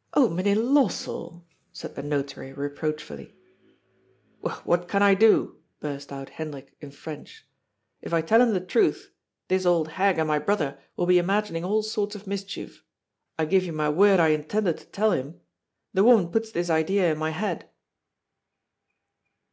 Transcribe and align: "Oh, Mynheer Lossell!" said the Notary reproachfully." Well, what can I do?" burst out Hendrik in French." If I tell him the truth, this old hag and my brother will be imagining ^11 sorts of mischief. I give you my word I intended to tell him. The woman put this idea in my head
"Oh, 0.14 0.28
Mynheer 0.28 0.54
Lossell!" 0.54 1.42
said 1.72 1.96
the 1.96 2.04
Notary 2.04 2.52
reproachfully." 2.52 3.34
Well, 4.40 4.54
what 4.64 4.86
can 4.86 5.02
I 5.02 5.14
do?" 5.14 5.56
burst 5.80 6.12
out 6.12 6.28
Hendrik 6.28 6.76
in 6.80 6.92
French." 6.92 7.44
If 8.00 8.14
I 8.14 8.20
tell 8.22 8.40
him 8.40 8.52
the 8.54 8.60
truth, 8.60 9.10
this 9.48 9.66
old 9.66 9.88
hag 9.88 10.20
and 10.20 10.28
my 10.28 10.38
brother 10.38 10.78
will 10.94 11.06
be 11.06 11.18
imagining 11.18 11.64
^11 11.64 11.82
sorts 11.82 12.14
of 12.14 12.28
mischief. 12.28 12.84
I 13.36 13.44
give 13.44 13.64
you 13.64 13.72
my 13.72 13.88
word 13.88 14.20
I 14.20 14.28
intended 14.28 14.78
to 14.78 14.86
tell 14.86 15.10
him. 15.10 15.40
The 15.92 16.04
woman 16.04 16.28
put 16.28 16.52
this 16.52 16.70
idea 16.70 17.10
in 17.10 17.18
my 17.18 17.30
head 17.30 17.68